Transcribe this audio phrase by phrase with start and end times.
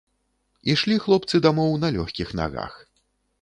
[0.73, 2.73] Ішлі хлопцы дамоў на лёгкіх нагах.